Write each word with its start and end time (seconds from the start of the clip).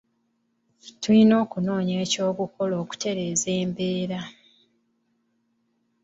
Tuyina 1.01 1.33
okunoonya 1.43 1.95
eky'okukola 2.05 2.75
okutereeza 2.83 3.49
embeera. 3.61 4.21